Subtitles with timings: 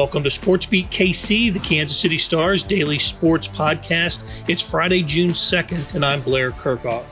[0.00, 4.22] Welcome to SportsBeat KC, the Kansas City Stars daily sports podcast.
[4.48, 7.06] It's Friday, June 2nd, and I'm Blair Kerkhoff.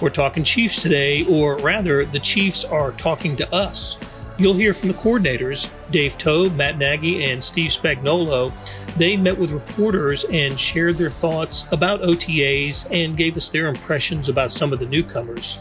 [0.00, 3.98] We're talking Chiefs today, or rather, the Chiefs are talking to us.
[4.38, 8.50] You'll hear from the coordinators, Dave Toub, Matt Nagy, and Steve Spagnuolo.
[8.96, 14.30] They met with reporters and shared their thoughts about OTAs and gave us their impressions
[14.30, 15.58] about some of the newcomers.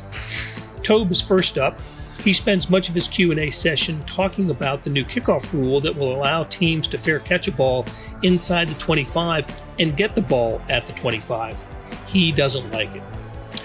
[0.82, 1.78] Toub is first up.
[2.24, 6.16] He spends much of his Q&A session talking about the new kickoff rule that will
[6.16, 7.86] allow teams to fair catch a ball
[8.22, 9.46] inside the 25
[9.80, 11.62] and get the ball at the 25.
[12.08, 13.04] He doesn't like it.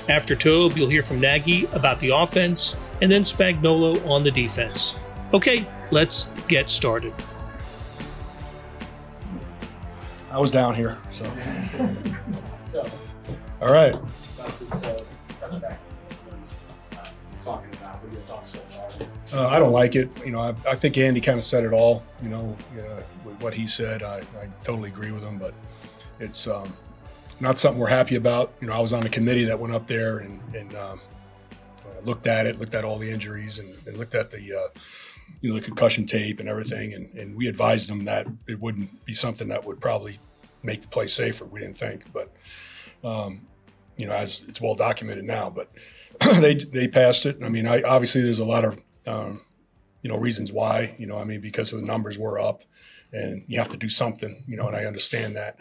[0.08, 4.96] After Toub, you'll hear from Nagy about the offense and then Spagnuolo on the defense.
[5.32, 7.12] Okay, let's get started.
[10.30, 11.24] I was down here, so.
[13.60, 13.94] All right.
[14.82, 14.97] Uh,
[19.32, 20.08] Uh, I don't like it.
[20.24, 22.02] You know, I, I think Andy kind of said it all.
[22.22, 23.02] You know, uh,
[23.40, 25.38] what he said, I, I totally agree with him.
[25.38, 25.54] But
[26.18, 26.72] it's um,
[27.40, 28.54] not something we're happy about.
[28.60, 31.00] You know, I was on the committee that went up there and, and um,
[31.84, 34.78] uh, looked at it, looked at all the injuries, and, and looked at the uh,
[35.42, 36.94] you know the concussion tape and everything.
[36.94, 40.18] And, and we advised them that it wouldn't be something that would probably
[40.62, 41.44] make the play safer.
[41.44, 42.32] We didn't think, but
[43.04, 43.46] um,
[43.98, 45.70] you know, as it's well documented now, but
[46.40, 47.38] they they passed it.
[47.42, 48.78] I mean, I, obviously there's a lot of
[49.08, 49.40] um,
[50.02, 50.94] you know reasons why.
[50.98, 52.62] You know, I mean, because of the numbers were up,
[53.12, 54.44] and you have to do something.
[54.46, 55.58] You know, and I understand that,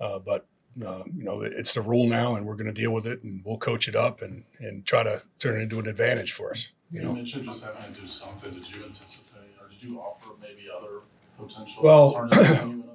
[0.00, 0.46] uh, but
[0.84, 3.42] uh, you know, it's the rule now, and we're going to deal with it, and
[3.44, 6.68] we'll coach it up and and try to turn it into an advantage for us.
[6.90, 7.14] You, you know?
[7.14, 8.52] mentioned just having to do something.
[8.52, 11.00] Did you anticipate, or did you offer maybe other
[11.38, 12.78] potential well, alternatives?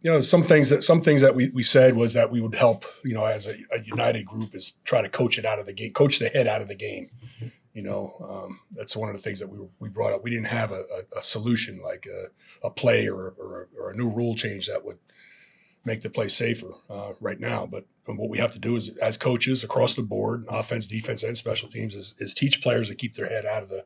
[0.00, 2.54] you know some things that some things that we, we said was that we would
[2.54, 5.66] help you know as a, a united group is try to coach it out of
[5.66, 7.10] the game coach the head out of the game
[7.78, 10.24] you know um, that's one of the things that we, we brought up.
[10.24, 10.82] We didn't have a,
[11.14, 14.84] a, a solution like a, a play or, or, or, a new rule change that
[14.84, 14.98] would
[15.84, 17.66] make the play safer uh, right now.
[17.66, 21.36] But what we have to do is as coaches across the board offense defense and
[21.36, 23.84] special teams is, is teach players to keep their head out of the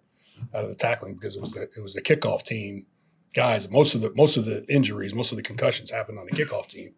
[0.54, 2.86] out of the tackling because it was the, it was the kickoff team.
[3.34, 6.32] Guys, most of the most of the injuries, most of the concussions happened on the
[6.32, 6.94] kickoff team.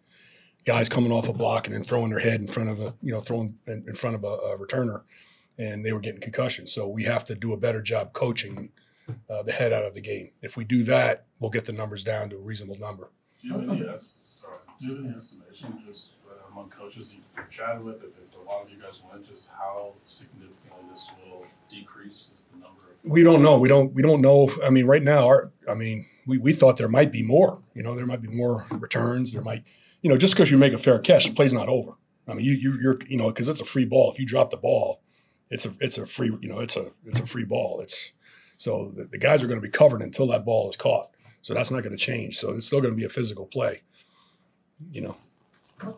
[0.65, 3.12] Guys coming off a block and then throwing their head in front of a you
[3.12, 5.03] know throwing in, in front of a, a, returner,
[5.59, 6.72] and they were getting concussions.
[6.72, 8.70] So we have to do a better job coaching
[9.31, 10.31] uh, the head out of the game.
[10.42, 13.10] If we do that, we'll get the numbers down to a reasonable number.
[13.42, 13.84] Do you have any,
[14.22, 18.34] sorry, do you have any estimation just uh, among coaches you've chatted with, if, if
[18.34, 22.84] a lot of you guys went, just how significantly this will decrease the number?
[22.84, 23.59] Of- we don't know.
[23.59, 23.92] We don't.
[23.92, 24.50] We don't know.
[24.65, 25.53] I mean, right now, our.
[25.69, 27.59] I mean, we, we thought there might be more.
[27.75, 29.32] You know, there might be more returns.
[29.32, 29.65] There might,
[30.00, 31.92] you know, just because you make a fair catch, the play's not over.
[32.26, 34.10] I mean, you, you you're you know because it's a free ball.
[34.10, 35.03] If you drop the ball,
[35.54, 37.81] it's a it's a free you know it's a it's a free ball.
[37.81, 38.12] It's
[38.56, 41.10] so the, the guys are going to be covered until that ball is caught.
[41.42, 42.38] So that's not going to change.
[42.38, 43.82] So it's still going to be a physical play.
[44.92, 45.16] You know.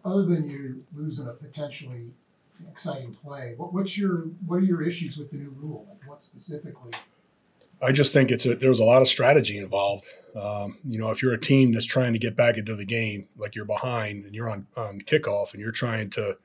[0.04, 2.10] Other than you losing a potentially
[2.68, 5.86] exciting play, what, what's your what are your issues with the new rule?
[5.88, 6.92] Like what specifically
[7.82, 10.06] I just think it's a, there's a lot of strategy involved.
[10.34, 13.28] Um, you know, if you're a team that's trying to get back into the game,
[13.36, 16.36] like you're behind and you're on on kickoff and you're trying to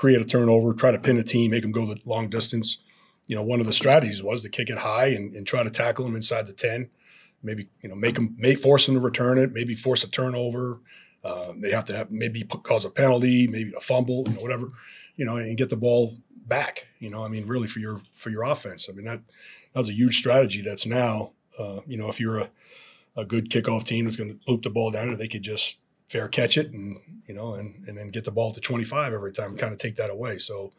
[0.00, 2.78] create a turnover, try to pin a team, make them go the long distance.
[3.26, 5.68] You know, one of the strategies was to kick it high and, and try to
[5.68, 6.88] tackle them inside the ten.
[7.42, 10.80] Maybe you know make them, may force them to return it, maybe force a turnover.
[11.22, 14.72] Uh, they have to have maybe cause a penalty, maybe a fumble, you know, whatever,
[15.16, 16.86] you know, and get the ball back.
[16.98, 18.88] You know, I mean, really for your for your offense.
[18.88, 19.20] I mean that
[19.74, 20.62] that was a huge strategy.
[20.62, 22.50] That's now, uh, you know, if you're a,
[23.18, 25.76] a good kickoff team that's going to loop the ball down, or they could just
[26.10, 29.32] fair catch it and you know, and and then get the ball to 25 every
[29.32, 30.36] time, and kind of take that away.
[30.38, 30.72] So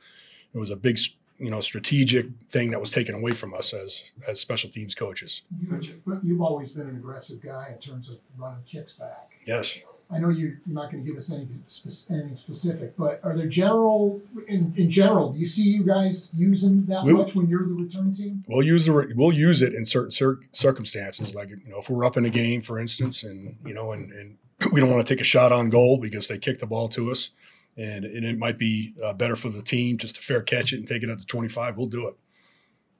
[0.53, 0.99] it was a big,
[1.39, 5.43] you know, strategic thing that was taken away from us as as special teams coaches.
[5.61, 5.79] You,
[6.21, 9.31] you've always been an aggressive guy in terms of running kicks back.
[9.45, 9.79] Yes.
[10.13, 11.63] I know you're not going to give us anything,
[12.09, 16.85] anything specific, but are there general, in, in general, do you see you guys using
[16.87, 18.43] that we'll, much when you're the return team?
[18.45, 22.03] We'll use the we'll use it in certain cir- circumstances, like you know if we're
[22.03, 24.37] up in a game, for instance, and you know, and, and
[24.71, 27.11] we don't want to take a shot on goal because they kick the ball to
[27.11, 27.29] us,
[27.77, 30.77] and, and it might be uh, better for the team just to fair catch it
[30.77, 31.77] and take it at the 25.
[31.77, 32.15] We'll do it,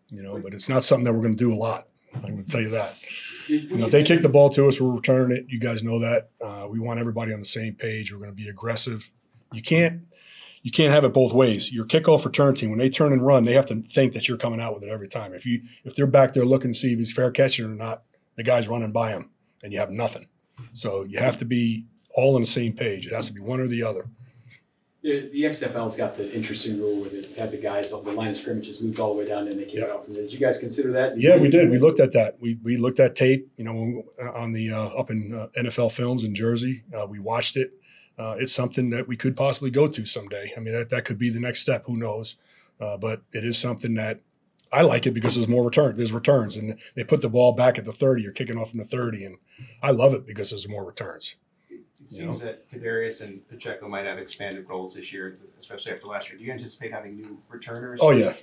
[0.10, 1.88] you know, but it's not something that we're going to do a lot.
[2.14, 2.96] I'm going to tell you that.
[3.48, 5.46] You know, if they kick the ball to us, we're returning it.
[5.50, 6.30] You guys know that.
[6.42, 8.12] Uh, we want everybody on the same page.
[8.12, 9.12] We're going to be aggressive.
[9.54, 10.04] You can't
[10.62, 11.72] you can't have it both ways.
[11.72, 14.38] Your kickoff return team, when they turn and run, they have to think that you're
[14.38, 15.34] coming out with it every time.
[15.34, 18.04] If you if they're back there looking to see if he's fair catching or not,
[18.36, 19.32] the guy's running by him,
[19.64, 20.28] and you have nothing.
[20.74, 23.08] So you have to be all on the same page.
[23.08, 24.08] It has to be one or the other.
[25.02, 28.30] The, the XFL's got the interesting rule where they have the guys on the line
[28.30, 30.06] of scrimmages moved all the way down and they kick it off.
[30.08, 31.18] Did you guys consider that?
[31.18, 31.72] Yeah, we did.
[31.72, 32.40] We looked at that.
[32.40, 33.52] We we looked at tape.
[33.58, 34.04] You know,
[34.36, 36.84] on the uh, up in uh, NFL Films in Jersey.
[36.96, 37.72] Uh, we watched it.
[38.20, 40.54] Uh, it's something that we could possibly go to someday.
[40.56, 41.86] I mean, that, that could be the next step.
[41.88, 42.36] Who knows?
[42.80, 44.20] Uh, but it is something that
[44.74, 45.96] I like it because there's more return.
[45.96, 48.22] There's returns, and they put the ball back at the 30.
[48.22, 49.38] You're kicking off from the 30, and
[49.84, 51.36] I love it because there's more returns.
[51.70, 56.30] It seems that Kadarius and Pacheco might have expanded roles this year, especially after last
[56.30, 56.38] year.
[56.38, 58.00] Do you anticipate having new returners?
[58.02, 58.34] Oh yeah,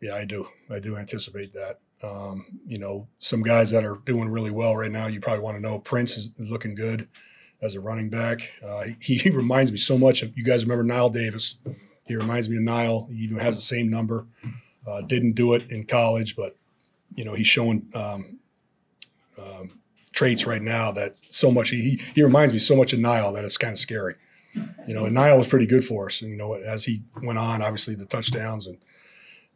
[0.00, 0.48] yeah, I do.
[0.70, 1.80] I do anticipate that.
[2.02, 5.08] Um, you know, some guys that are doing really well right now.
[5.08, 7.08] You probably want to know Prince is looking good
[7.60, 8.52] as a running back.
[8.64, 10.64] Uh, he, he reminds me so much of you guys.
[10.64, 11.56] Remember Knile Davis?
[12.04, 13.10] He reminds me of Knile.
[13.12, 14.26] He even has the same number.
[14.88, 16.56] Uh, didn't do it in college, but
[17.14, 18.38] you know he's showing um,
[19.38, 19.80] um,
[20.12, 21.70] traits right now that so much.
[21.70, 24.14] He he reminds me so much of Knile that it's kind of scary.
[24.54, 26.22] You know, and Knile was pretty good for us.
[26.22, 28.78] And you know, as he went on, obviously the touchdowns and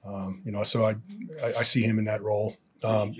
[0.04, 0.96] um, you know, so I,
[1.42, 2.56] I I see him in that role.
[2.84, 3.14] Um,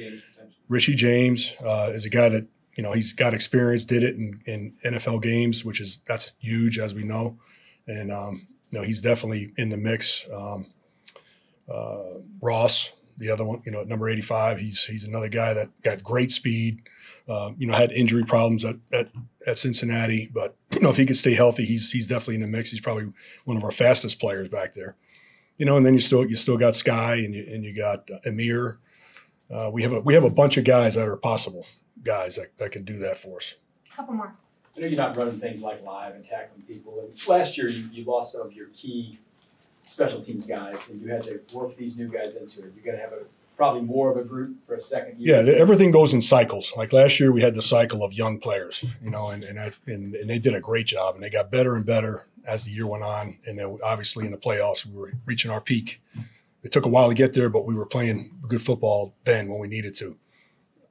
[0.69, 4.41] Richie James uh, is a guy that you know he's got experience, did it in,
[4.47, 7.39] in NFL games, which is that's huge as we know,
[7.87, 10.25] and um, you know he's definitely in the mix.
[10.33, 10.67] Um,
[11.73, 15.55] uh, Ross, the other one, you know, at number eighty five, he's he's another guy
[15.55, 16.83] that got great speed.
[17.29, 19.09] Uh, you know, had injury problems at, at
[19.47, 22.49] at Cincinnati, but you know if he could stay healthy, he's he's definitely in the
[22.49, 22.71] mix.
[22.71, 23.13] He's probably
[23.45, 24.97] one of our fastest players back there.
[25.57, 28.11] You know, and then you still you still got Sky and you and you got
[28.11, 28.79] uh, Amir.
[29.51, 31.67] Uh, we have a we have a bunch of guys that are possible
[32.03, 33.55] guys that, that can do that for us.
[33.95, 34.35] Couple more.
[34.77, 36.99] I know you're not running things like live and tackling people.
[37.01, 39.19] And last year, you, you lost some of your key
[39.87, 42.73] special teams guys, and you had to work these new guys into it.
[42.75, 43.25] You're going to have a
[43.57, 45.45] probably more of a group for a second year.
[45.45, 46.73] Yeah, everything goes in cycles.
[46.77, 49.73] Like last year, we had the cycle of young players, you know, and and, I,
[49.87, 52.71] and and they did a great job, and they got better and better as the
[52.73, 53.39] year went on.
[53.47, 56.01] And then obviously in the playoffs, we were reaching our peak.
[56.63, 59.61] It took a while to get there, but we were playing good football then when
[59.61, 60.17] we needed to.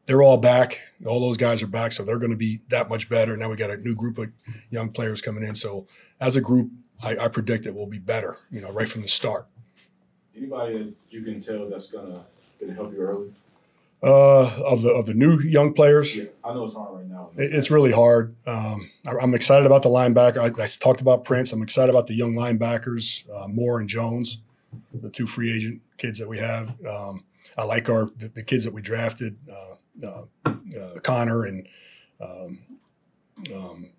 [0.06, 0.80] They're all back.
[1.06, 3.38] All those guys are back, so they're going to be that much better.
[3.38, 4.30] Now we got a new group of
[4.70, 5.56] young players coming in.
[5.56, 5.88] So
[6.20, 6.72] as a group,
[7.04, 8.38] I, I predict it will be better.
[8.52, 9.48] You know, right from the start.
[10.36, 12.24] Anybody that you can tell that's gonna
[12.60, 13.34] gonna help you early?
[14.04, 17.30] Uh, of the of the new young players, Yeah, I know it's hard right now.
[17.38, 18.36] It- It's really hard.
[18.48, 20.38] Um, I- I'm excited about the linebacker.
[20.40, 21.52] I, I talked about Prince.
[21.54, 24.40] I'm excited about the young linebackers, uh, Moore and Jones,
[24.94, 26.74] the two free agent kids that we have.
[26.86, 27.26] Um,
[27.58, 31.68] I like our the, the kids that we drafted, uh, uh, uh, Connor and
[32.20, 32.60] um,
[33.54, 33.90] um,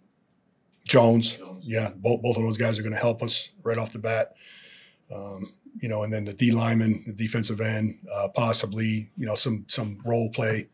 [0.92, 1.36] Jones.
[1.36, 1.64] Jones.
[1.64, 4.34] Yeah, both both of those guys are going to help us right off the bat.
[5.14, 9.34] Um, you know, and then the D lineman, the defensive end, uh, possibly you know
[9.34, 10.68] some some role play,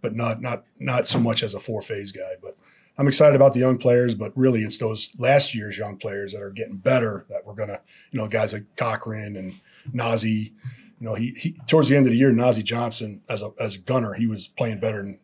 [0.00, 2.34] but not not not so much as a four phase guy.
[2.40, 2.56] But
[2.98, 6.42] I'm excited about the young players, but really it's those last year's young players that
[6.42, 7.80] are getting better that we're gonna
[8.12, 9.54] you know guys like Cochrane and
[9.92, 10.52] Nazeeh.
[11.00, 13.74] You know, he, he towards the end of the year, Nazeeh Johnson as a as
[13.74, 15.18] a gunner, he was playing better than,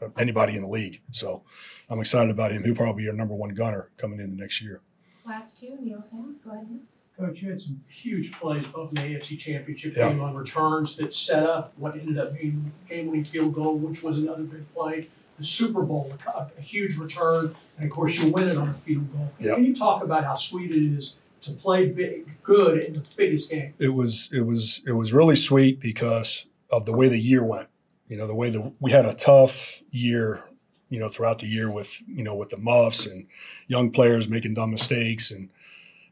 [0.00, 1.00] than anybody in the league.
[1.10, 1.44] So
[1.90, 2.64] I'm excited about him.
[2.64, 4.80] He'll probably be our number one gunner coming in the next year.
[5.26, 6.80] Last two, Neil Sam, go ahead.
[7.18, 10.10] Coach, you had some huge plays both in the AFC Championship Yeah.
[10.10, 14.18] game on returns that set up what ended up being game-winning field goal, which was
[14.18, 15.08] another big play.
[15.36, 18.72] The Super Bowl, a, a huge return, and of course you win it on a
[18.72, 19.30] field goal.
[19.40, 19.54] Yeah.
[19.54, 23.50] Can you talk about how sweet it is to play big, good in the biggest
[23.50, 23.74] game?
[23.78, 27.68] it was it was it was really sweet because of the way the year went.
[28.08, 30.42] You know, the way that we had a tough year,
[30.88, 33.26] you know, throughout the year with you know with the muffs and
[33.66, 35.48] young players making dumb mistakes and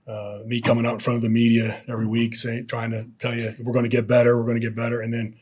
[0.07, 3.35] uh, me coming out in front of the media every week saying trying to tell
[3.35, 5.37] you we're going to get better, we're going to get better, and then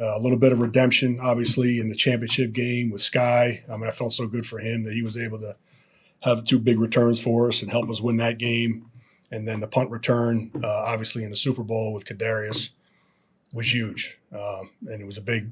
[0.00, 3.64] uh, a little bit of redemption, obviously, in the championship game with Sky.
[3.70, 5.56] I mean, I felt so good for him that he was able to
[6.22, 8.86] have two big returns for us and help us win that game.
[9.30, 12.70] And then the punt return, uh, obviously in the Super Bowl with Kadarius,
[13.54, 15.50] was huge, um, and it was a big.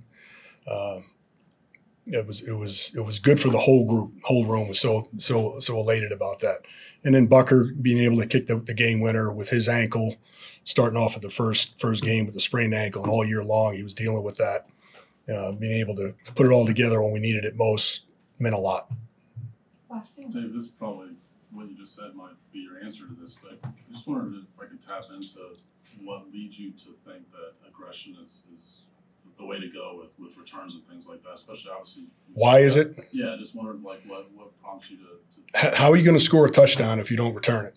[2.12, 4.12] It was it was it was good for the whole group.
[4.24, 6.58] Whole room was so so so elated about that.
[7.04, 10.16] And then Butker being able to kick the, the game winner with his ankle,
[10.64, 13.74] starting off at the first first game with the sprained ankle, and all year long
[13.74, 14.66] he was dealing with that.
[15.32, 18.06] Uh, being able to, put it all together when we needed it most
[18.40, 18.90] meant a lot.
[20.32, 21.10] Dave, this probably,
[21.52, 24.60] what you just said might be your answer to this, but I just wondered if
[24.60, 25.56] I could tap into
[26.02, 28.80] what leads you to think that aggression is, is
[29.40, 32.04] the way to go with, with returns and things like that, especially obviously.
[32.34, 32.94] Why is it?
[33.12, 35.76] Yeah, just wondered like what, what prompts you to, to.
[35.76, 37.76] how are you going to score a touchdown if you don't return it?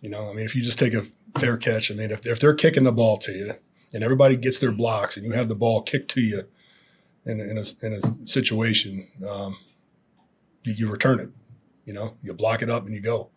[0.00, 1.02] You know, I mean, if you just take a
[1.38, 3.54] fair catch, I mean, if, if they're kicking the ball to you
[3.92, 6.44] and everybody gets their blocks and you have the ball kicked to you
[7.24, 9.56] in, a- in, a, in a situation, um,
[10.64, 11.30] you, you return it.
[11.84, 13.30] You know, you block it up and you go.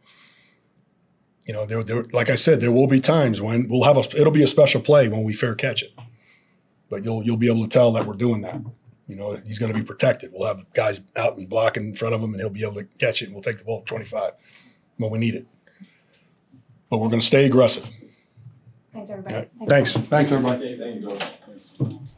[1.46, 4.02] you know, there, there, like I said, there will be times when we'll have a,
[4.20, 5.94] it'll be a special play when we fair catch it,
[6.90, 8.62] but you'll you'll be able to tell that we're doing that.
[9.08, 10.32] You know, he's going to be protected.
[10.32, 12.84] We'll have guys out and blocking in front of him, and he'll be able to
[12.84, 14.34] catch it, and we'll take the ball at 25
[14.98, 15.48] when we need it.
[16.90, 17.90] But we're going to stay aggressive.
[18.94, 19.36] Thanks, everybody.
[19.36, 19.52] right.
[19.68, 19.94] Thanks.
[19.94, 20.78] Thanks, everybody.
[20.78, 21.24] Thank you, Coach.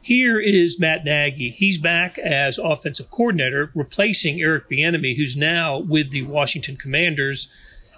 [0.01, 1.51] Here is Matt Nagy.
[1.51, 7.47] He's back as offensive coordinator, replacing Eric Bieniemy, who's now with the Washington Commanders.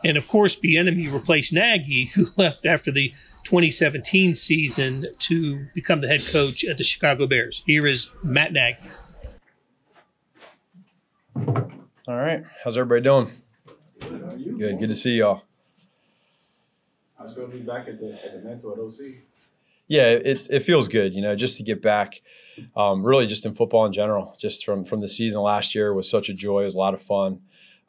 [0.04, 6.08] And of course, Bieniemy replaced Nagy, who left after the 2017 season to become the
[6.08, 7.64] head coach at the Chicago Bears.
[7.66, 8.78] Here is Matt Nagy.
[11.36, 12.44] All right.
[12.64, 13.32] How's everybody doing?
[14.00, 14.80] Good.
[14.80, 15.44] Good to see y'all.
[17.18, 19.16] I still be back at the, at the mentor at OC.
[19.88, 22.22] Yeah, it it feels good, you know, just to get back.
[22.76, 26.10] Um, really, just in football in general, just from from the season last year was
[26.10, 26.62] such a joy.
[26.62, 27.42] It was a lot of fun.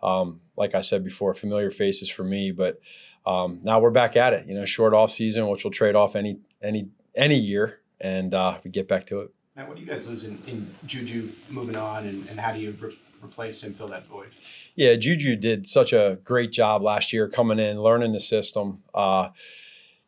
[0.03, 2.81] Um, like I said before, familiar faces for me, but
[3.27, 4.47] um, now we're back at it.
[4.47, 8.59] You know, short off season, which will trade off any any any year, and uh,
[8.65, 9.31] we get back to it.
[9.57, 12.59] Matt, what do you guys lose in, in Juju moving on, and, and how do
[12.59, 14.31] you re- replace him, fill that void?
[14.75, 18.83] Yeah, Juju did such a great job last year coming in, learning the system.
[18.93, 19.29] Uh,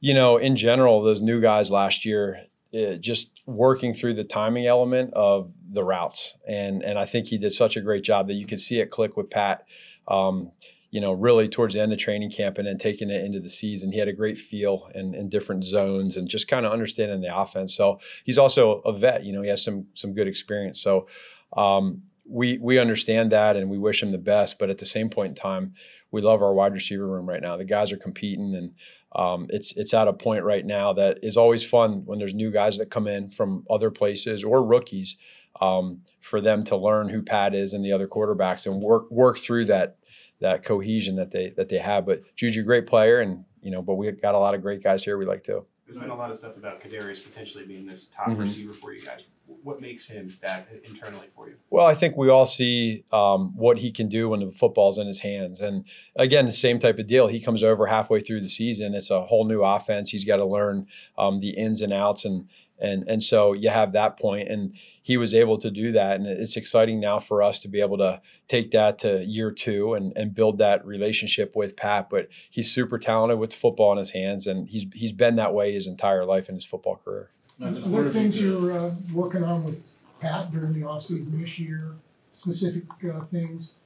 [0.00, 4.66] you know, in general, those new guys last year, it, just working through the timing
[4.66, 8.34] element of the routes, and and I think he did such a great job that
[8.34, 9.64] you could see it click with Pat.
[10.08, 10.52] Um,
[10.90, 13.50] you know, really towards the end of training camp and then taking it into the
[13.50, 13.92] season.
[13.92, 17.36] He had a great feel in, in different zones and just kind of understanding the
[17.36, 17.74] offense.
[17.74, 19.24] So he's also a vet.
[19.24, 20.80] You know, he has some some good experience.
[20.80, 21.08] So
[21.56, 24.58] um, we we understand that and we wish him the best.
[24.58, 25.74] But at the same point in time,
[26.10, 27.56] we love our wide receiver room right now.
[27.56, 28.72] The guys are competing and
[29.14, 32.50] um, it's it's at a point right now that is always fun when there's new
[32.50, 35.16] guys that come in from other places or rookies
[35.60, 39.38] um, for them to learn who Pat is and the other quarterbacks and work work
[39.38, 39.96] through that
[40.40, 42.04] that cohesion that they that they have.
[42.06, 45.02] But Juju, great player, and you know, but we got a lot of great guys
[45.04, 45.64] here we like to.
[45.86, 48.40] There's been a lot of stuff about Kadarius potentially being this top Mhm.
[48.40, 49.24] receiver for you guys.
[49.62, 51.54] What makes him that internally for you?
[51.70, 55.06] Well, I think we all see um, what he can do when the football's in
[55.06, 55.60] his hands.
[55.60, 55.84] And
[56.16, 57.28] again, the same type of deal.
[57.28, 58.94] He comes over halfway through the season.
[58.94, 60.10] It's a whole new offense.
[60.10, 60.86] He's got to learn
[61.16, 64.18] um, the ins and outs, and and and so you have that.
[64.22, 67.80] And he was able to do that, and it's exciting now for us to be
[67.80, 72.10] able to take that to year two and and build that relationship with Pat.
[72.10, 75.72] But he's super talented with football in his hands, and he's he's been that way
[75.72, 77.30] his entire life in his football career.
[77.58, 79.86] what just Are there wondered if you things you're uh, working on with
[80.20, 81.94] Pat during the offseason this year,
[82.32, 83.80] specific uh, things,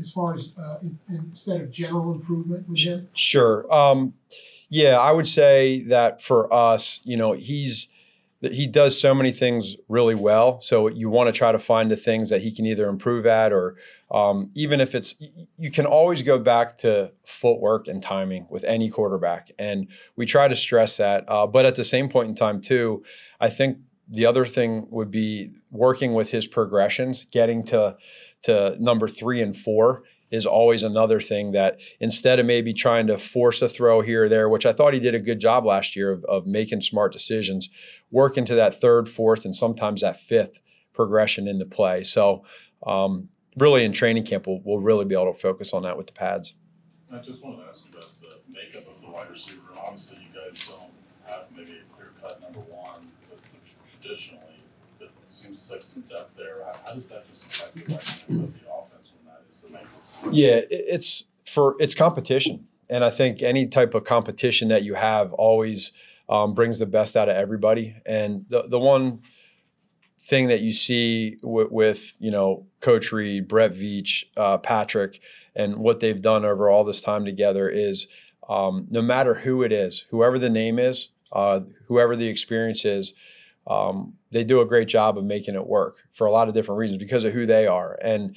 [0.00, 3.08] as far as, uh, in- instead of general improvement with him?
[3.14, 3.72] Sure.
[3.72, 4.14] Um,
[4.68, 7.97] yeah, I would say that for us, you know, he's that
[8.40, 10.60] he does so many things really well.
[10.60, 13.52] So you want to try to find the things that he can either improve at,
[13.52, 13.76] or
[14.10, 15.14] um, even if it's,
[15.58, 20.46] you can always go back to footwork and timing with any quarterback, and we try
[20.46, 21.24] to stress that.
[21.26, 23.02] Uh, but at the same point in time, too,
[23.40, 23.78] I think
[24.08, 27.96] the other thing would be working with his progressions, getting to
[28.40, 33.18] to number three and four is always another thing that instead of maybe trying to
[33.18, 35.96] force a throw here or there, which I thought he did a good job last
[35.96, 37.68] year of, of making smart decisions,
[38.10, 40.60] work into that third, fourth, and sometimes that fifth
[40.92, 42.02] progression into play.
[42.02, 42.44] So,
[42.86, 46.06] um, really, in training camp, we'll, we'll really be able to focus on that with
[46.06, 46.54] the pads.
[47.10, 49.62] I just wanted to ask you about the makeup of the wide receiver.
[49.82, 50.92] Obviously, you guys don't
[51.30, 53.38] have maybe a clear cut number one, but
[54.00, 54.60] traditionally,
[55.00, 56.64] it seems like some depth there.
[56.66, 57.96] How, does that just affect the the
[58.68, 60.07] offense when that is the makeup?
[60.30, 65.32] Yeah, it's for it's competition, and I think any type of competition that you have
[65.32, 65.92] always
[66.28, 67.96] um, brings the best out of everybody.
[68.04, 69.20] And the the one
[70.20, 75.20] thing that you see with, with you know Coach Reid, Brett Veach, uh, Patrick,
[75.54, 78.08] and what they've done over all this time together is
[78.48, 83.14] um, no matter who it is, whoever the name is, uh, whoever the experience is.
[83.66, 86.78] Um, they do a great job of making it work for a lot of different
[86.78, 88.34] reasons because of who they are and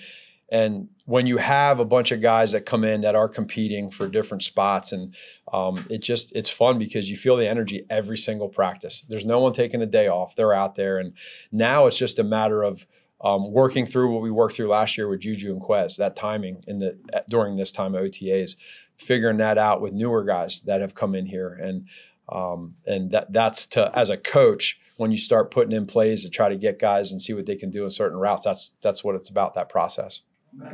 [0.51, 4.07] and when you have a bunch of guys that come in that are competing for
[4.07, 5.15] different spots, and
[5.51, 9.03] um, it just it's fun because you feel the energy every single practice.
[9.07, 11.13] There's no one taking a day off; they're out there, and
[11.51, 12.85] now it's just a matter of
[13.23, 15.95] um, working through what we worked through last year with Juju and Quez.
[15.95, 18.57] That timing in the during this time of OTAs,
[18.97, 21.87] figuring that out with newer guys that have come in here, and
[22.27, 26.29] um, and that that's to as a coach when you start putting in plays to
[26.29, 28.43] try to get guys and see what they can do in certain routes.
[28.43, 29.53] That's that's what it's about.
[29.53, 30.21] That process.
[30.53, 30.73] Matt,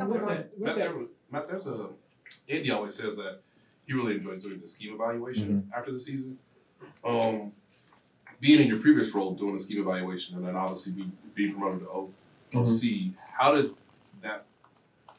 [0.58, 0.78] Matt,
[1.32, 1.90] Matt, there's a
[2.50, 3.40] Andy always says that
[3.86, 6.38] he really enjoys doing the scheme evaluation after the season.
[7.06, 7.52] Um,
[8.40, 11.82] being in your previous role doing the scheme evaluation and then obviously be, being promoted
[11.82, 12.14] to O-
[12.54, 13.72] OC, how did
[14.22, 14.46] that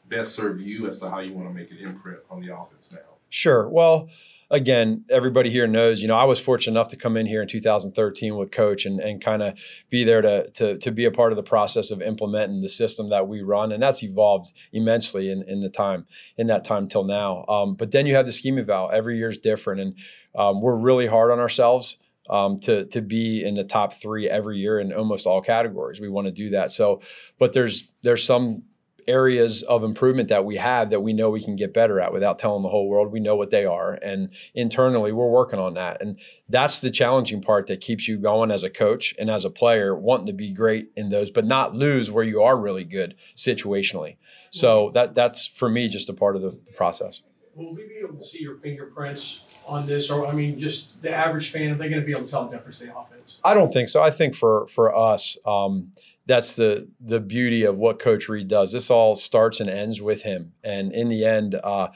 [0.07, 2.93] best serve you as to how you want to make an imprint on the offense
[2.93, 3.01] now?
[3.29, 3.67] Sure.
[3.67, 4.09] Well,
[4.51, 7.47] again, everybody here knows, you know, I was fortunate enough to come in here in
[7.47, 9.53] 2013 with coach and, and kind of
[9.89, 13.09] be there to, to, to be a part of the process of implementing the system
[13.09, 13.71] that we run.
[13.71, 16.05] And that's evolved immensely in, in the time,
[16.37, 17.45] in that time till now.
[17.47, 18.89] Um, but then you have the scheme eval.
[18.91, 19.81] Every year is different.
[19.81, 19.95] And
[20.35, 21.97] um, we're really hard on ourselves.
[22.29, 26.09] Um, to to be in the top three every year in almost all categories, we
[26.09, 26.71] want to do that.
[26.71, 27.01] So,
[27.39, 28.65] but there's there's some
[29.09, 32.39] areas of improvement that we have that we know we can get better at without
[32.39, 33.11] telling the whole world.
[33.11, 36.01] We know what they are and internally we're working on that.
[36.01, 39.49] And that's the challenging part that keeps you going as a coach and as a
[39.49, 43.15] player wanting to be great in those but not lose where you are really good
[43.35, 44.17] situationally.
[44.51, 47.21] So that that's for me just a part of the process.
[47.55, 50.09] Will we be able to see your fingerprints on this?
[50.09, 52.45] Or i mean just the average fan are they going to be able to tell
[52.47, 53.39] the difference in the offense?
[53.43, 54.01] I don't think so.
[54.01, 55.91] I think for for us um,
[56.29, 58.71] that's the the beauty of what Coach Reid does.
[58.71, 61.87] This all starts and ends with him, and in the end, uh,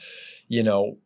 [0.48, 0.98] you know,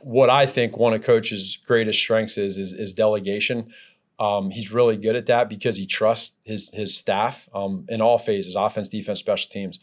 [0.00, 3.72] what I think one of Coach's greatest strengths is is, is delegation.
[4.18, 8.18] Um, he's really good at that because he trusts his his staff um, in all
[8.18, 9.80] phases, offense, defense, special teams.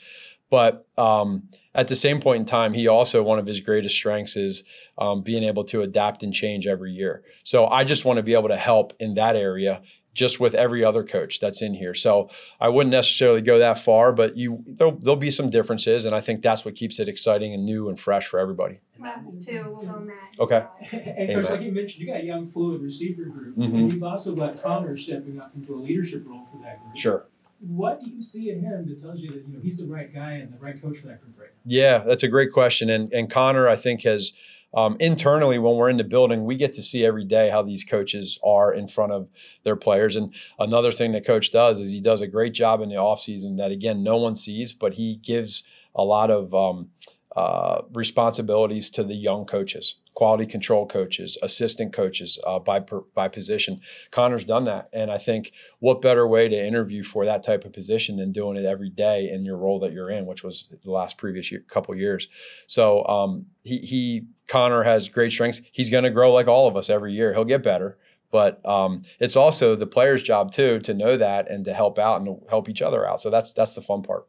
[0.52, 4.38] But um, at the same point in time, he also one of his greatest strengths
[4.38, 4.64] is
[5.00, 7.24] um, being able to adapt and change every year.
[7.44, 9.82] So I just want to be able to help in that area
[10.18, 11.94] just with every other coach that's in here.
[11.94, 16.16] So I wouldn't necessarily go that far, but you there'll, there'll be some differences, and
[16.16, 18.80] I think that's what keeps it exciting and new and fresh for everybody.
[19.00, 20.18] Last two we'll go Matt.
[20.40, 20.66] Okay.
[20.92, 23.66] And coach, like you mentioned, you got a young fluid receiver group, Mhm.
[23.76, 26.98] and you've also got Connor stepping up into a leadership role for that group.
[26.98, 27.26] Sure.
[27.60, 30.12] What do you see in him that tells you that you know he's the right
[30.14, 31.62] guy and the right coach for that group right now?
[31.66, 34.34] Yeah, that's a great question, and and Connor I think has.
[34.78, 37.84] Um, internally, when we're in the building, we get to see every day how these
[37.84, 39.28] coaches are in front of
[39.64, 40.16] their players.
[40.16, 43.58] And another thing that coach does is he does a great job in the offseason
[43.58, 45.64] that, again, no one sees, but he gives
[45.96, 46.92] a lot of um,
[47.36, 52.80] uh, responsibilities to the young coaches, quality control coaches, assistant coaches uh, by
[53.14, 53.80] by position.
[54.10, 57.72] Connor's done that, and I think what better way to interview for that type of
[57.72, 60.90] position than doing it every day in your role that you're in, which was the
[60.90, 62.30] last previous year, couple years.
[62.66, 65.62] So um, he he Connor has great strengths.
[65.72, 67.32] He's going to grow like all of us every year.
[67.36, 68.00] He'll get better.
[68.32, 72.22] But um, it's also the player's job too to know that and to help out
[72.22, 73.22] and help each other out.
[73.22, 74.26] So that's that's the fun part.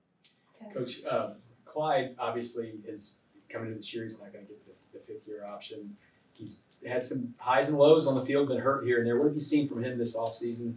[0.74, 1.30] Coach, uh,
[1.64, 4.04] Clyde obviously is coming into this year.
[4.04, 4.67] He's not going to get
[5.08, 5.96] the, the fifth year option.
[6.32, 9.18] He's had some highs and lows on the field, been hurt here and there.
[9.18, 10.74] What have you seen from him this offseason,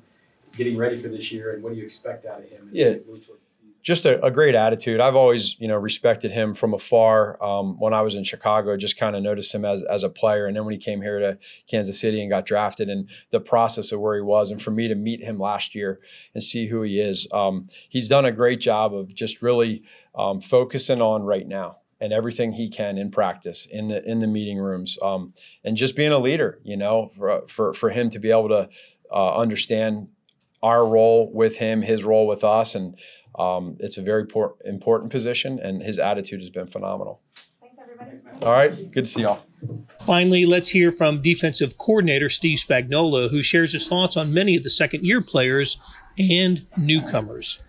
[0.58, 2.70] getting ready for this year, and what do you expect out of him?
[2.72, 2.90] Yeah.
[2.90, 3.74] we move towards the season?
[3.84, 5.00] just a, a great attitude.
[5.00, 7.42] I've always, you know, respected him from afar.
[7.44, 10.10] Um, when I was in Chicago, I just kind of noticed him as, as a
[10.10, 10.48] player.
[10.48, 13.92] And then when he came here to Kansas City and got drafted and the process
[13.92, 16.00] of where he was, and for me to meet him last year
[16.34, 19.84] and see who he is, um, he's done a great job of just really
[20.16, 24.28] um, focusing on right now and everything he can in practice in the in the
[24.28, 25.34] meeting rooms um,
[25.64, 26.60] and just being a leader.
[26.64, 28.70] You know, for for, for him to be able to
[29.14, 30.10] uh, understand
[30.64, 33.00] our role with him, his role with us, and
[33.38, 37.22] um, it's a very por- important position, and his attitude has been phenomenal.
[37.62, 38.46] Thanks, everybody.
[38.46, 39.44] All right, good to see y'all.
[40.06, 44.64] Finally, let's hear from defensive coordinator Steve Spagnuolo, who shares his thoughts on many of
[44.64, 45.78] the second year players
[46.18, 47.60] and newcomers.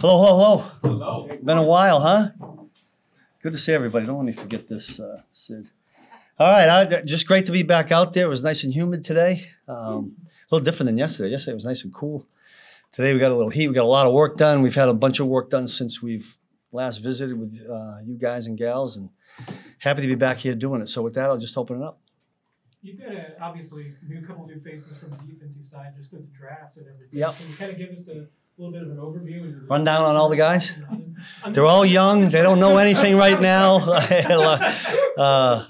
[0.00, 1.38] Hello, hello, hello.
[1.42, 2.28] Been a while, huh?
[3.46, 4.06] Good to see everybody.
[4.06, 5.70] Don't let me forget this, uh, Sid.
[6.36, 8.26] All right, I, just great to be back out there.
[8.26, 9.48] It was nice and humid today.
[9.68, 11.30] Um, a little different than yesterday.
[11.30, 12.26] Yesterday was nice and cool.
[12.90, 13.68] Today we got a little heat.
[13.68, 14.62] We got a lot of work done.
[14.62, 16.36] We've had a bunch of work done since we've
[16.72, 19.10] last visited with uh, you guys and gals, and
[19.78, 20.88] happy to be back here doing it.
[20.88, 22.00] So with that, I'll just open it up.
[22.82, 26.36] You've got a obviously new couple new faces from the defensive side, just with the
[26.36, 27.20] draft and everything.
[27.20, 27.36] Yep.
[27.36, 28.26] Can you kind of give us a
[28.58, 29.68] little bit of an overview?
[29.68, 30.72] Rundown on all the guys?
[31.52, 32.30] They're all young.
[32.30, 33.76] They don't know anything right now.
[35.18, 35.66] uh,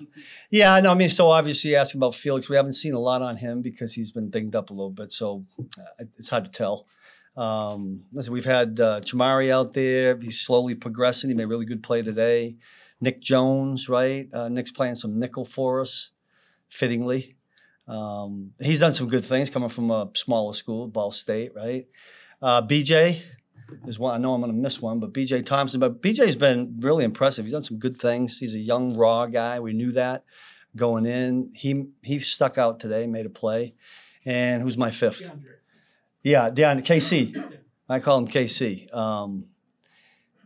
[0.50, 3.36] yeah, no, I mean, so obviously asking about Felix, we haven't seen a lot on
[3.36, 5.42] him because he's been dinged up a little bit, so
[5.80, 6.86] uh, it's hard to tell.
[7.36, 10.16] Um, listen, we've had uh, Chamarri out there.
[10.18, 11.28] He's slowly progressing.
[11.28, 12.56] He made a really good play today.
[13.00, 14.28] Nick Jones, right?
[14.32, 16.10] Uh, Nick's playing some nickel for us,
[16.68, 17.36] fittingly.
[17.88, 21.86] Um, he's done some good things coming from a smaller school, Ball State, right?
[22.42, 23.22] Uh, BJ,
[23.86, 24.14] is one.
[24.14, 25.80] I know I'm going to miss one, but BJ Thompson.
[25.80, 27.44] But BJ's been really impressive.
[27.44, 28.38] He's done some good things.
[28.38, 29.60] He's a young, raw guy.
[29.60, 30.24] We knew that
[30.74, 31.50] going in.
[31.54, 33.74] He he stuck out today, made a play.
[34.24, 35.22] And who's my fifth?
[35.22, 35.44] DeAndre.
[36.22, 37.58] Yeah, Deon KC.
[37.88, 38.92] I call him KC.
[38.92, 39.46] Um,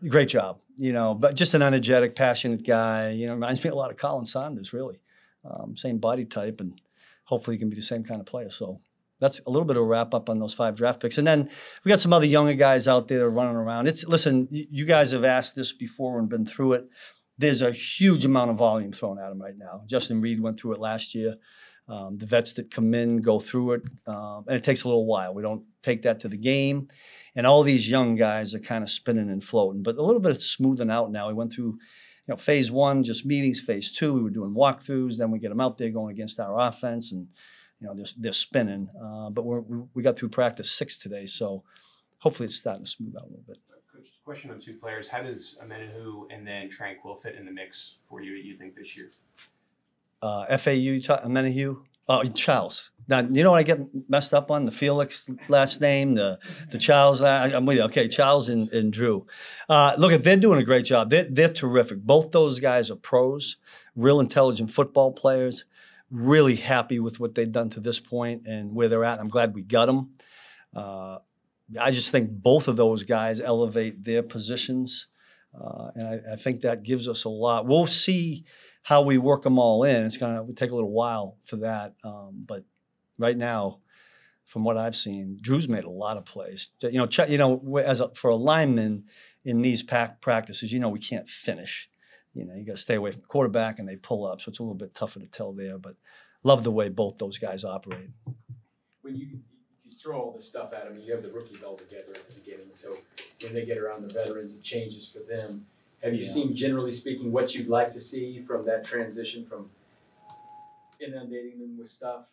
[0.06, 3.10] great job, you know, but just an energetic, passionate guy.
[3.10, 5.00] You know, reminds me a lot of Khalen Saunders, really.
[5.42, 6.78] Um, same body type, and
[7.24, 8.50] hopefully he can be the same kind of player.
[8.50, 8.80] So
[9.20, 11.18] that's a little bit of a wrap up on those five draft picks.
[11.18, 11.48] And then
[11.84, 13.86] we got some other younger guys out there running around.
[13.86, 16.88] It's listen, you guys have asked this before and been through it.
[17.38, 19.82] there's a huge amount of volume thrown at them right now.
[19.86, 21.36] Justin Reid went through it last year.
[21.88, 25.06] Um, the vets that come in go through it, um, and it takes a little
[25.06, 25.34] while.
[25.34, 26.86] We don't take that to the game,
[27.34, 29.82] and all these young guys are kind of spinning and floating.
[29.82, 31.26] But a little bit of smoothing out now.
[31.26, 33.58] We went through, you know, phase one, just meetings.
[33.58, 35.16] Phase two, we were doing walkthroughs.
[35.16, 37.26] Then we get them out there going against our offense, and
[37.80, 38.88] you know they're, they're spinning.
[39.02, 41.62] Uh, but we're, we we got through practice six today, so
[42.18, 43.58] hopefully it's starting to smooth out a little bit.
[44.24, 45.08] Question on two players.
[45.08, 48.96] How does Omenihu and then Tranquill fit in the mix for you, you think, this
[48.96, 49.10] year?
[50.22, 52.90] uh, FAU, Ta- Menahue, uh, Charles.
[53.08, 54.66] Now, you know what I get messed up on?
[54.66, 56.38] The Felix last name, the
[56.70, 57.20] the Charles.
[57.20, 57.82] I, I'm with you.
[57.84, 59.26] Okay, Charles and, and Drue.
[59.68, 61.98] Uh, look, if they're doing a great job, they're, they're terrific.
[62.02, 63.56] Both those guys are pros,
[63.96, 65.64] real intelligent football players.
[66.10, 69.20] Really happy with what they've done to this point and where they're at.
[69.20, 70.10] I'm glad we got them.
[70.74, 71.18] Uh,
[71.80, 75.06] I just think both of those guys elevate their positions.
[75.54, 77.66] Uh, and I, I think that gives us a lot.
[77.66, 78.44] We'll see
[78.82, 80.06] how we work them all in.
[80.06, 81.94] It's going to take a little while for that.
[82.02, 82.64] Um, but
[83.18, 83.80] right now,
[84.46, 86.70] from what I've seen, Drue's made a lot of plays.
[86.82, 89.04] You know, you know, as a, for a lineman
[89.44, 91.89] in these pack practices, you know, we can't finish.
[92.34, 94.50] You know, you got to stay away from the quarterback, and they pull up, so
[94.50, 95.78] it's a little bit tougher to tell there.
[95.78, 95.96] But
[96.44, 98.10] love the way both those guys operate.
[99.02, 99.40] When you
[99.84, 102.34] you throw all this stuff at them, you have the rookies all together at the
[102.34, 102.94] beginning, so
[103.42, 105.66] when they get around the veterans, it changes for them.
[106.02, 106.30] Have you Yeah.
[106.30, 109.70] seen, generally speaking, what you'd like to see from that transition from
[111.00, 112.26] inundating them with stuff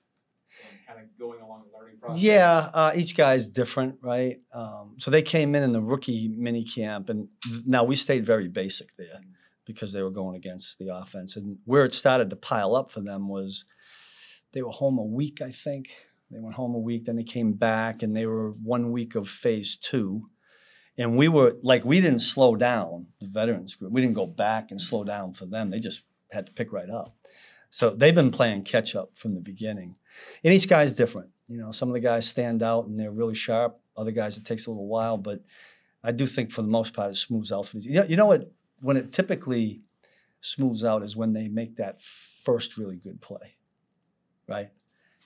[0.69, 2.21] and kind of going along the learning process?
[2.21, 4.39] Yeah, uh, each is different, right?
[4.53, 7.29] Um, so they came in in the rookie mini camp, and
[7.65, 9.21] now we stayed very basic there
[9.67, 11.35] because they were going against the offense.
[11.35, 13.65] And where it started to pile up for them was
[14.53, 15.89] they were home a week, I think.
[16.31, 19.29] They went home a week, then they came back, and they were one week of
[19.29, 20.29] phase two.
[20.97, 23.91] And we were like, we didn't slow down the veterans group.
[23.91, 25.69] We didn't go back and slow down for them.
[25.69, 26.01] They just
[26.31, 27.15] had to pick right up.
[27.69, 29.95] So they've been playing catch up from the beginning.
[30.43, 31.29] And each guy's different.
[31.47, 33.79] You know, some of the guys stand out and they're really sharp.
[33.95, 35.43] Other guys, it takes a little while, but
[36.03, 37.85] I do think for the most part, it smooths out for these.
[37.85, 38.51] You know, you know what?
[38.79, 39.81] When it typically
[40.41, 43.55] smooths out is when they make that first really good play,
[44.47, 44.69] right?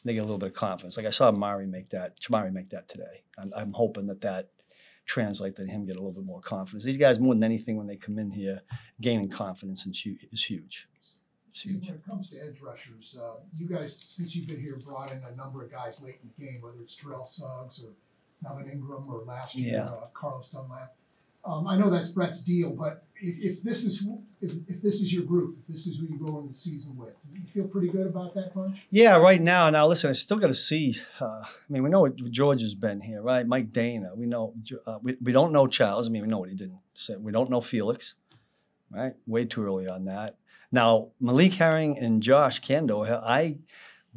[0.04, 0.98] They get a little bit of confidence.
[0.98, 3.24] Like I saw Mari make that, Chamarri make that today.
[3.38, 4.50] I'm, I'm hoping that that
[5.06, 6.84] translates to him get a little bit more confidence.
[6.84, 8.62] These guys, more than anything, when they come in here,
[9.00, 10.88] gaining confidence is hu- is huge.
[11.66, 15.22] When it comes to edge rushers, uh, you guys, since you've been here, brought in
[15.24, 17.92] a number of guys late in the game, whether it's Terrell Suggs or
[18.42, 19.84] Melvin Ingram or last year, Yeah.
[19.86, 20.96] uh, Carlos Dunlap.
[21.44, 24.08] Um, I know that's Brett's deal, but if, if this is,
[24.42, 26.96] if, if this is your group, if this is who you go into the season
[26.98, 28.80] with, you feel pretty good about that bunch?
[28.90, 29.70] Yeah, right now.
[29.70, 31.00] Now, listen, I still got to see.
[31.20, 33.46] Uh, I mean, we know what George has been here, right?
[33.46, 34.16] Mike Danna.
[34.16, 34.54] We know.
[34.86, 36.08] Uh, we, we don't know Charles.
[36.08, 37.16] I mean, we know what he didn't say.
[37.16, 38.16] We don't know Felix,
[38.92, 39.14] right?
[39.26, 40.38] Way too early on that.
[40.72, 43.58] Now, Malik Herring and Josh Kaindoh, I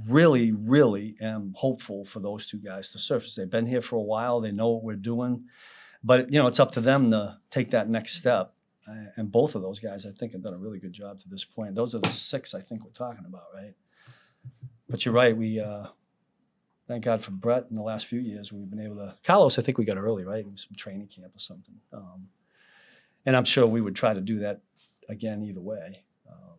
[0.09, 3.35] really, really am hopeful for those two guys to surface.
[3.35, 4.41] They've been here for a while.
[4.41, 5.45] They know what we're doing,
[6.05, 8.53] but you know, it's up to them to take that next step.
[9.17, 11.43] And both of those guys, I think, have done a really good job to this
[11.43, 11.75] point.
[11.75, 13.73] Those are the six I think we're talking about, right?
[14.91, 15.35] But you're right.
[15.35, 15.87] We uh,
[16.87, 17.67] thank God for Brett.
[17.71, 19.15] In the last few years, we've been able to.
[19.25, 20.45] Carlos, I think we got early, right?
[20.57, 21.77] Some training camp or something.
[21.95, 22.29] Um,
[23.25, 24.61] and I'm sure we would try to do that
[25.09, 26.05] again either way.
[26.31, 26.59] Um,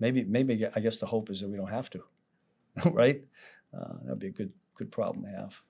[0.00, 2.02] maybe, maybe I guess the hope is that we don't have to,
[2.92, 3.22] right?
[3.76, 5.60] Uh, that'd be a good, good problem to have.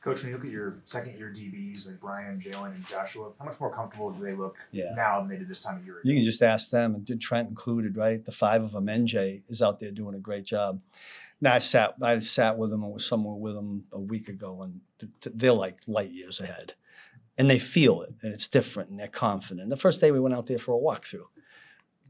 [0.00, 3.44] Coach, when you look at your second year DBs like Brian, Jalen, and Joshua, how
[3.44, 4.92] much more comfortable do they look Yeah.
[4.94, 6.02] now than they did this time of year ago?
[6.08, 8.24] You can just ask them, and did Trent included, right?
[8.24, 8.86] The five of them.
[8.88, 10.80] NJ is out there doing a great job.
[11.40, 14.62] Now I sat, I sat with them and was somewhere with them a week ago,
[14.62, 16.74] and th- th- they're like light years ahead,
[17.36, 19.68] and they feel it, and it's different, and they're confident.
[19.68, 21.26] The first day we went out there for a walkthrough,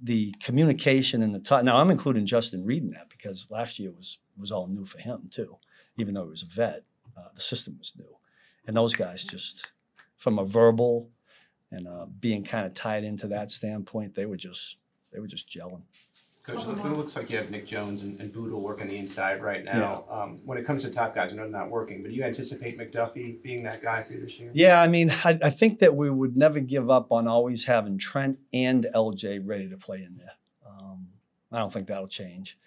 [0.03, 1.65] the communication and the talk.
[1.65, 5.29] Now I'm including Justin reading that because last year was was all new for him
[5.31, 5.57] too,
[5.97, 6.85] even though he was a vet.
[7.19, 8.17] Uh, the system was new,
[8.67, 9.73] and those guys just
[10.17, 11.11] from a verbal
[11.71, 14.77] and uh, being kind of tied into that standpoint, they were just
[15.13, 15.83] they were just gelling.
[16.49, 19.43] Coach, look, it looks like you have Nick Jones and, and Boodle working the inside
[19.43, 20.05] right now.
[20.09, 22.23] Um, when it comes to top guys, I know they're not working, but do you
[22.23, 24.51] anticipate McDuffie being that guy you this year?
[24.55, 27.99] Yeah, I mean, I, I think that we would never give up on always having
[27.99, 30.33] Trent and LJ ready to play in there.
[30.67, 31.09] Um,
[31.53, 32.59] I don't think that'll change.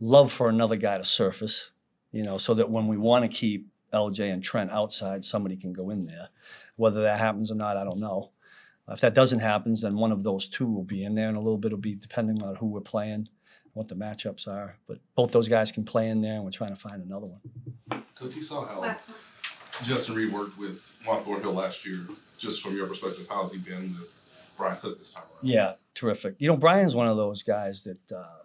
[0.00, 1.70] Love for another guy to surface,
[2.10, 5.72] you know, so that when we want to keep LJ and Trent outside, somebody can
[5.72, 6.28] go in there.
[6.76, 8.30] Whether that happens or not, I don't know.
[8.90, 11.40] If that doesn't happen, then one of those two will be in there, and a
[11.40, 13.28] little bit will be depending on who we're playing,
[13.74, 14.76] what the matchups are.
[14.86, 18.02] But both those guys can play in there, and we're trying to find another one.
[18.14, 19.18] Coach, you saw how Last one.
[19.84, 22.00] Justin Reid worked with Juan Thornhill last year.
[22.38, 25.48] Just from your perspective, how's he been with Bryan Cook this time around.
[25.48, 26.36] Yeah, terrific.
[26.38, 28.42] You know, Brian's one of those guys that uh,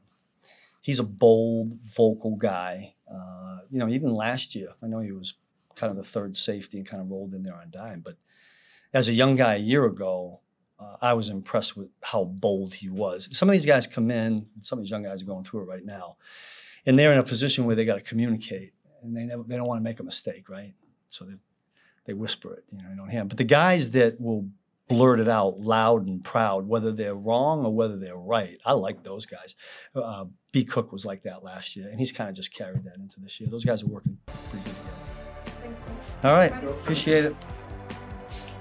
[0.81, 2.93] he's a bold, vocal guy.
[3.13, 5.35] Uh, you know, even last year, I know he was
[5.75, 8.15] kind of the third safety and kind of rolled in there on dime, but
[8.93, 10.39] as a young guy a year ago,
[10.79, 13.29] uh, I was impressed with how bold he was.
[13.31, 15.65] Some of these guys come in, some of these young guys are going through it
[15.65, 16.17] right now,
[16.85, 19.67] and they're in a position where they got to communicate, and they never, they don't
[19.67, 20.73] want to make a mistake, right?
[21.09, 21.35] So they
[22.05, 23.23] they whisper it, you know, you don't hear.
[23.23, 24.47] But the guys that will
[24.87, 29.03] blurt it out loud and proud, whether they're wrong or whether they're right, I like
[29.03, 29.55] those guys.
[29.95, 30.63] Uh, B.
[30.63, 33.39] Cook was like that last year, and he's kind of just carried that into this
[33.39, 33.49] year.
[33.49, 35.83] Those guys are working pretty good together.
[36.23, 37.35] All right, appreciate it.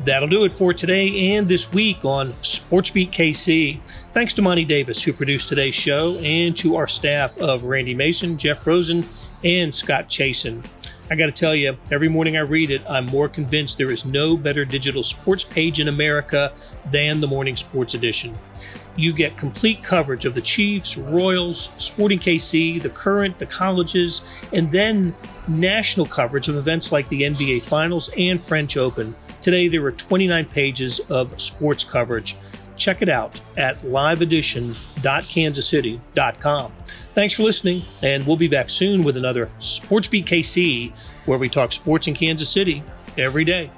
[0.05, 3.81] That'll do it for today and this week on SportsBeat KC.
[4.13, 8.37] Thanks to Monty Davis, who produced today's show, and to our staff of Randy Mason,
[8.37, 9.07] Jeff Rosen,
[9.45, 10.65] and Scott Chasen.
[11.11, 14.05] I got to tell you, every morning I read it, I'm more convinced there is
[14.05, 16.53] no better digital sports page in America
[16.91, 18.38] than the Morning Sports Edition.
[18.97, 24.71] You get complete coverage of the Chiefs, Royals, Sporting KC, the current, the colleges, and
[24.71, 25.15] then
[25.49, 29.15] national coverage of events like the NBA Finals and French Open.
[29.41, 32.37] Today, there are 29 pages of sports coverage.
[32.77, 36.73] Check it out at liveedition.kansascity.com.
[37.14, 40.96] Thanks for listening, and we'll be back soon with another Sports Beat KC,
[41.27, 42.83] where we talk sports in Kansas City
[43.18, 43.70] every day.